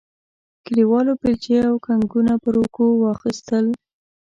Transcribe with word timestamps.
کلیوالو 0.65 1.13
بیلچې 1.21 1.57
او 1.69 1.75
کنګونه 1.85 2.33
پر 2.43 2.55
اوږو 2.59 2.87
واخیستل. 3.03 3.65